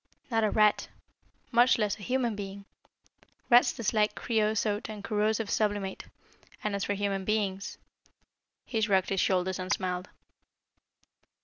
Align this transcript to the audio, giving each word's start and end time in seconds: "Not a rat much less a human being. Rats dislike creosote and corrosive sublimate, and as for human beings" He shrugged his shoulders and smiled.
"Not 0.31 0.43
a 0.43 0.49
rat 0.49 0.87
much 1.51 1.77
less 1.77 1.99
a 1.99 2.01
human 2.01 2.35
being. 2.35 2.65
Rats 3.51 3.71
dislike 3.71 4.15
creosote 4.15 4.89
and 4.89 5.03
corrosive 5.03 5.47
sublimate, 5.47 6.05
and 6.63 6.73
as 6.75 6.83
for 6.85 6.95
human 6.95 7.23
beings" 7.23 7.77
He 8.65 8.81
shrugged 8.81 9.09
his 9.09 9.21
shoulders 9.21 9.59
and 9.59 9.71
smiled. 9.71 10.09